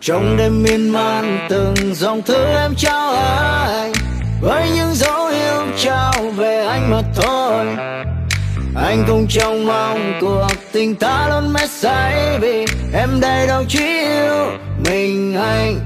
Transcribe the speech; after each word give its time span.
trong 0.00 0.36
đêm 0.36 0.62
miên 0.62 0.90
man 0.90 1.46
từng 1.48 1.94
dòng 1.94 2.22
thư 2.22 2.44
em 2.56 2.74
trao 2.76 3.14
anh 3.14 3.92
với 4.40 4.70
những 4.74 4.94
dấu 4.94 5.26
hiệu 5.26 5.62
trao 5.78 6.12
về 6.36 6.66
anh 6.66 6.90
mà 6.90 7.02
thôi. 7.14 7.66
Anh 8.76 9.04
cũng 9.06 9.26
trông 9.28 9.66
mong 9.66 10.18
cuộc 10.20 10.48
tình 10.72 10.94
ta 10.94 11.28
luôn 11.28 11.52
mê 11.52 11.66
say 11.66 12.38
vì 12.38 12.66
em 12.92 13.20
đây 13.20 13.46
đâu 13.46 13.64
chỉ 13.68 13.86
yêu 13.86 14.46
mình 14.84 15.34
anh 15.34 15.80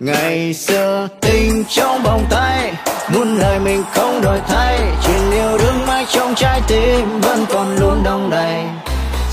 ngày 0.00 0.54
xưa 0.54 1.08
tình 1.20 1.64
trong 1.68 2.02
vòng 2.02 2.26
tay 2.30 2.72
muốn 3.08 3.38
lời 3.38 3.58
mình 3.58 3.84
không 3.94 4.20
đổi 4.22 4.40
thay, 4.48 4.80
chuyện 5.06 5.30
yêu 5.30 5.58
đương 5.58 5.86
mãi 5.86 6.06
trong 6.12 6.34
trái 6.34 6.60
tim 6.66 7.20
vẫn 7.20 7.46
còn 7.52 7.76
luôn 7.76 8.02
đông 8.04 8.30
đầy. 8.30 8.64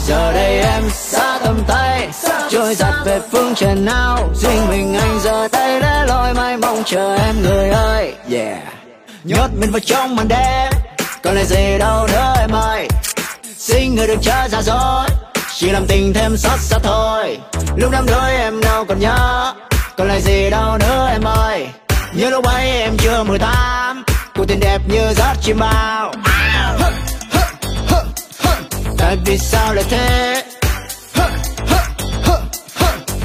Giờ 0.07 0.33
đây 0.33 0.59
em 0.59 0.83
xa 0.89 1.39
tầm 1.43 1.63
tay, 1.67 2.09
trôi 2.49 2.75
giặt 2.75 2.93
về 3.05 3.19
phương 3.31 3.55
trời 3.55 3.75
nào. 3.75 4.29
Riêng 4.35 4.67
mình 4.69 4.93
anh 4.93 5.19
giờ 5.23 5.47
đây 5.51 5.81
để 5.81 6.05
lối 6.07 6.33
mai 6.33 6.57
mong 6.57 6.83
chờ 6.85 7.15
em 7.15 7.35
người 7.41 7.69
ơi, 7.69 8.13
yeah. 8.31 8.57
Nhốt 9.23 9.47
mình 9.59 9.71
vào 9.71 9.79
trong 9.79 10.15
màn 10.15 10.27
đêm, 10.27 10.73
còn 11.23 11.35
lại 11.35 11.45
gì 11.45 11.77
đâu 11.79 12.07
nữa 12.07 12.33
em 12.39 12.51
ơi 12.51 12.87
xin 13.57 13.95
người 13.95 14.07
đừng 14.07 14.19
chơi 14.21 14.49
ra 14.49 14.61
dối, 14.61 15.07
chỉ 15.55 15.69
làm 15.69 15.85
tình 15.87 16.13
thêm 16.13 16.37
xót 16.37 16.59
xa 16.59 16.77
thôi. 16.83 17.37
Lúc 17.75 17.91
năm 17.91 18.05
đôi 18.07 18.31
em 18.31 18.61
đâu 18.61 18.85
còn 18.85 18.99
nhớ, 18.99 19.53
còn 19.97 20.07
lại 20.07 20.21
gì 20.21 20.49
đâu 20.49 20.77
nữa 20.77 21.09
em 21.11 21.23
ơi 21.23 21.69
nhớ 22.13 22.29
lúc 22.29 22.45
ấy 22.45 22.69
em 22.69 22.97
chưa 22.97 23.23
mười 23.23 23.39
tám 23.39 24.03
cuộc 24.35 24.45
tình 24.47 24.59
đẹp 24.59 24.81
như 24.87 25.13
giấc 25.13 25.33
chim 25.41 25.59
bao. 25.59 26.13
Tại 28.97 29.17
vì 29.25 29.37
sao 29.37 29.73
lại 29.73 29.83
thế? 29.89 30.43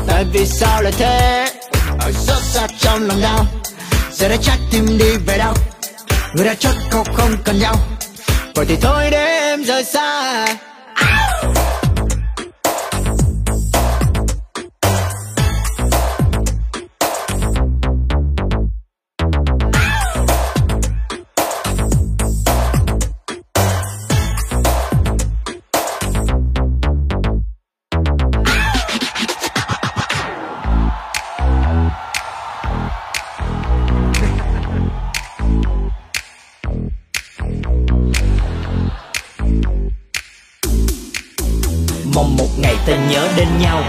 Tại 0.07 0.25
vì 0.33 0.47
sao 0.47 0.83
lại 0.83 0.93
thế? 0.99 1.47
Ở 2.01 2.13
rất 2.13 2.43
xa 2.43 2.67
trong 2.79 3.09
lòng 3.09 3.21
đau 3.23 3.45
giờ 4.13 4.29
đã 4.29 4.37
chắc 4.43 4.59
tim 4.71 4.99
đi 4.99 5.17
về 5.27 5.39
đâu? 5.39 5.55
Người 6.35 6.45
đã 6.45 6.55
chốt 6.55 6.75
câu 6.91 7.05
không 7.15 7.37
cần 7.45 7.59
nhau. 7.59 7.75
Vậy 8.55 8.67
thì 8.69 8.77
thôi 8.83 9.11
để 9.11 9.41
em 9.41 9.65
rời 9.65 9.85
xa. 9.85 10.47
Mong 42.15 42.37
một 42.37 42.49
ngày 42.59 42.77
ta 42.87 42.93
nhớ 43.11 43.29
đến 43.37 43.49
nhau. 43.61 43.83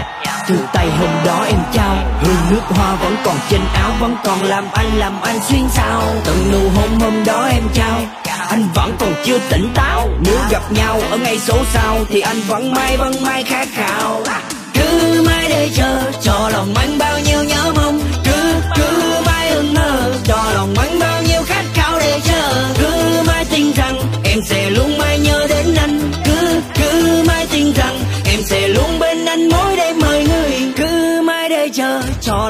Từ 0.48 0.58
tay 0.72 0.90
hôm 0.90 1.08
đó 1.26 1.44
em 1.46 1.58
trao, 1.72 1.96
hương 2.22 2.36
nước 2.50 2.60
hoa 2.68 2.94
vẫn 2.94 3.16
còn 3.24 3.36
trên 3.50 3.60
áo, 3.74 3.92
vẫn 4.00 4.16
còn 4.24 4.42
làm 4.42 4.64
anh 4.72 4.98
làm 4.98 5.20
anh 5.22 5.40
xuyên 5.48 5.62
sao 5.70 6.02
từng 6.24 6.52
nụ 6.52 6.68
hôn 6.68 7.00
hôm 7.00 7.24
đó 7.24 7.48
em 7.52 7.62
trao, 7.74 8.00
anh 8.48 8.68
vẫn 8.74 8.96
còn 8.98 9.14
chưa 9.24 9.38
tỉnh 9.50 9.72
táo. 9.74 10.08
Nếu 10.20 10.38
gặp 10.50 10.72
nhau 10.72 11.00
ở 11.10 11.18
ngày 11.18 11.38
số 11.38 11.58
sau 11.72 11.98
thì 12.08 12.20
anh 12.20 12.40
vẫn 12.40 12.72
mãi 12.72 12.96
vẫn 12.96 13.24
mãi 13.24 13.44
khát 13.44 13.68
khao. 13.74 14.22
Cứ 14.74 15.22
mãi 15.26 15.46
để 15.48 15.70
chờ, 15.76 16.02
cho 16.22 16.50
lòng 16.52 16.74
anh 16.74 16.98
bao 16.98 17.15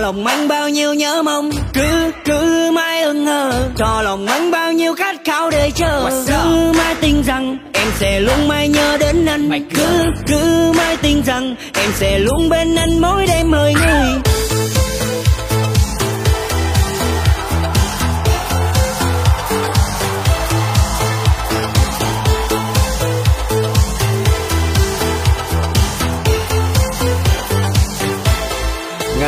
lòng 0.07 0.27
anh 0.27 0.49
bao 0.49 0.69
nhiêu 0.69 0.95
nhớ 0.95 1.23
mong. 1.23 1.51
Cứ 1.75 2.11
cứ 2.25 2.71
mãi 2.75 3.03
ưng 3.03 3.27
hờ 3.27 3.53
cho 3.77 4.03
lòng 4.03 4.27
anh 4.27 4.51
bao 4.51 4.73
nhiêu 4.73 4.95
khát 4.95 5.17
khao 5.25 5.51
để 5.51 5.71
chờ. 5.75 6.25
Cứ 6.27 6.73
mãi 6.79 6.95
tin 7.01 7.23
rằng 7.23 7.59
em 7.73 7.87
sẽ 7.99 8.21
luôn 8.21 8.49
mãi 8.49 8.69
nhớ 8.69 8.97
đến 9.01 9.27
anh. 9.27 9.69
Cứ 9.75 9.87
cứ 10.27 10.73
mãi 10.77 10.97
tin 10.97 11.23
rằng 11.23 11.57
em 11.75 11.91
sẽ 11.95 12.19
luôn 12.19 12.49
bên 12.49 12.77
anh 12.77 12.99
mỗi 13.01 13.27
đêm 13.27 13.51
mời 13.51 13.75
người 13.75 14.36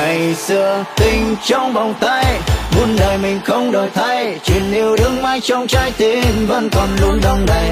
ngày 0.08 0.34
xưa, 0.34 0.84
tình 0.96 1.36
trong 1.44 1.72
vòng 1.72 1.94
tay, 2.00 2.40
muôn 2.76 2.96
đời 2.98 3.18
mình 3.18 3.40
không 3.44 3.72
đổi 3.72 3.88
thay, 3.94 4.38
chuyện 4.44 4.72
yêu 4.72 4.96
đương 4.96 5.22
mãi 5.22 5.40
trong 5.40 5.66
trái 5.66 5.92
tim 5.96 6.46
vẫn 6.46 6.68
còn 6.70 6.88
luôn 7.00 7.20
đông 7.22 7.46
đầy. 7.46 7.70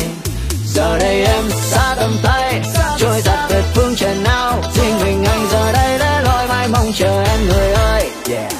Giờ 0.64 0.98
đây 0.98 1.24
em 1.24 1.44
xa 1.50 1.94
tầm 1.98 2.16
tay, 2.22 2.62
trôi 2.98 3.20
giặt 3.20 3.38
về 3.50 3.62
phương 3.74 3.94
trời 3.96 4.14
nào, 4.24 4.62
riêng 4.74 4.98
mình 5.04 5.24
anh 5.24 5.46
giờ 5.52 5.72
đây 5.72 5.98
để 5.98 6.20
lối 6.24 6.46
mai 6.48 6.68
mong 6.68 6.92
chờ 6.94 7.24
em 7.24 7.40
người 7.48 7.72
ơi, 7.72 8.10
yeah. 8.30 8.52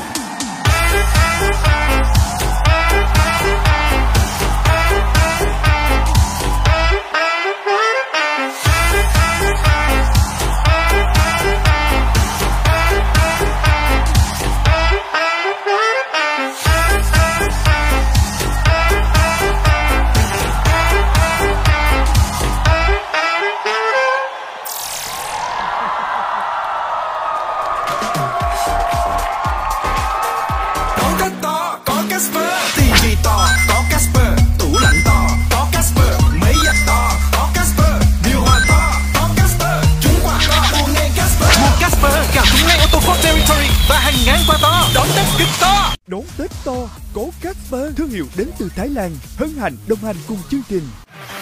Đón 46.06 46.22
Tết 46.38 46.50
to, 46.64 46.72
có 47.14 47.22
Casper, 47.42 47.96
thương 47.96 48.08
hiệu 48.08 48.26
đến 48.36 48.48
từ 48.58 48.68
Thái 48.76 48.88
Lan, 48.88 49.10
hân 49.36 49.48
hạnh 49.60 49.76
đồng 49.88 49.98
hành 49.98 50.16
cùng 50.28 50.38
chương 50.50 50.60
trình. 50.68 50.82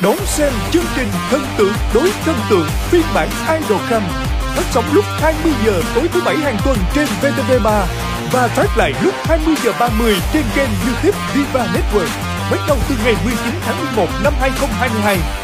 Đón 0.03 0.17
xem 0.27 0.53
chương 0.73 0.85
trình 0.97 1.09
Thần 1.31 1.41
tượng 1.59 1.73
đối 1.95 2.11
thần 2.25 2.37
tượng 2.51 2.67
phiên 2.91 3.03
bản 3.15 3.29
Idol 3.61 3.81
Cam 3.91 4.03
phát 4.55 4.65
sóng 4.71 4.85
lúc 4.95 5.05
20 5.09 5.53
giờ 5.65 5.83
tối 5.95 6.09
thứ 6.13 6.21
bảy 6.25 6.37
hàng 6.37 6.57
tuần 6.65 6.79
trên 6.95 7.09
VTV3 7.23 7.87
và 8.33 8.49
phát 8.49 8.77
lại 8.77 8.93
lúc 9.03 9.15
20 9.25 9.55
giờ 9.65 9.73
30 9.81 10.15
trên 10.33 10.43
kênh 10.55 10.71
YouTube 10.87 11.19
Viva 11.35 11.67
Network. 11.67 12.09
Bắt 12.51 12.59
đầu 12.69 12.79
từ 12.89 12.95
ngày 13.05 13.15
19 13.25 13.55
tháng 13.61 13.85
11 13.97 14.09
năm 14.25 14.33
2022 14.41 15.44